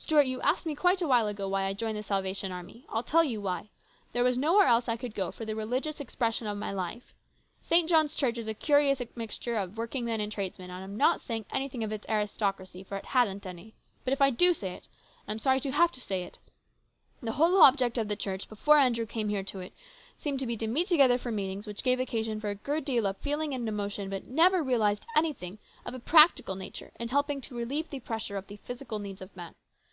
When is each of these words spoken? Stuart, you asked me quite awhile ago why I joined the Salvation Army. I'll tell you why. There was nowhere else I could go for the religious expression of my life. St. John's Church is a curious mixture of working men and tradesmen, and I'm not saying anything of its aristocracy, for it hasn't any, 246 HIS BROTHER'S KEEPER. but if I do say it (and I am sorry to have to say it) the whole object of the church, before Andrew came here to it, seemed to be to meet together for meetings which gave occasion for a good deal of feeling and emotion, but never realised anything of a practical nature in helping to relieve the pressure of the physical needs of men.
Stuart, 0.00 0.26
you 0.28 0.40
asked 0.42 0.64
me 0.64 0.76
quite 0.76 1.02
awhile 1.02 1.26
ago 1.26 1.48
why 1.48 1.64
I 1.64 1.72
joined 1.72 1.98
the 1.98 2.04
Salvation 2.04 2.52
Army. 2.52 2.86
I'll 2.88 3.02
tell 3.02 3.24
you 3.24 3.40
why. 3.40 3.68
There 4.12 4.22
was 4.22 4.38
nowhere 4.38 4.68
else 4.68 4.88
I 4.88 4.96
could 4.96 5.12
go 5.12 5.32
for 5.32 5.44
the 5.44 5.56
religious 5.56 5.98
expression 5.98 6.46
of 6.46 6.56
my 6.56 6.70
life. 6.70 7.12
St. 7.62 7.88
John's 7.88 8.14
Church 8.14 8.38
is 8.38 8.46
a 8.46 8.54
curious 8.54 9.02
mixture 9.16 9.56
of 9.56 9.76
working 9.76 10.04
men 10.04 10.20
and 10.20 10.30
tradesmen, 10.30 10.70
and 10.70 10.84
I'm 10.84 10.96
not 10.96 11.20
saying 11.20 11.46
anything 11.50 11.82
of 11.82 11.90
its 11.90 12.08
aristocracy, 12.08 12.84
for 12.84 12.96
it 12.96 13.06
hasn't 13.06 13.44
any, 13.44 13.74
246 14.04 14.04
HIS 14.04 14.04
BROTHER'S 14.04 14.04
KEEPER. 14.04 14.04
but 14.04 14.12
if 14.12 14.22
I 14.22 14.30
do 14.30 14.54
say 14.54 14.74
it 14.74 14.88
(and 15.26 15.30
I 15.30 15.32
am 15.32 15.38
sorry 15.40 15.60
to 15.60 15.70
have 15.76 15.90
to 15.90 16.00
say 16.00 16.22
it) 16.22 16.38
the 17.20 17.32
whole 17.32 17.60
object 17.60 17.98
of 17.98 18.06
the 18.06 18.14
church, 18.14 18.48
before 18.48 18.78
Andrew 18.78 19.04
came 19.04 19.28
here 19.30 19.42
to 19.42 19.58
it, 19.58 19.72
seemed 20.16 20.38
to 20.38 20.46
be 20.46 20.56
to 20.58 20.68
meet 20.68 20.86
together 20.86 21.18
for 21.18 21.32
meetings 21.32 21.66
which 21.66 21.82
gave 21.82 21.98
occasion 21.98 22.40
for 22.40 22.50
a 22.50 22.54
good 22.54 22.84
deal 22.84 23.04
of 23.04 23.16
feeling 23.16 23.52
and 23.52 23.68
emotion, 23.68 24.08
but 24.08 24.28
never 24.28 24.62
realised 24.62 25.04
anything 25.16 25.58
of 25.84 25.92
a 25.92 25.98
practical 25.98 26.54
nature 26.54 26.92
in 27.00 27.08
helping 27.08 27.40
to 27.40 27.56
relieve 27.56 27.90
the 27.90 27.98
pressure 27.98 28.36
of 28.36 28.46
the 28.46 28.58
physical 28.58 29.00
needs 29.00 29.20
of 29.20 29.34
men. 29.34 29.54